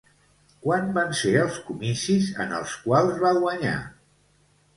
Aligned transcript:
Quan 0.67 0.87
van 0.95 1.13
ser 1.19 1.33
els 1.41 1.59
comicis 1.67 2.31
en 2.47 2.57
els 2.61 2.75
quals 2.87 3.21
va 3.27 3.35
guanyar? 3.45 3.77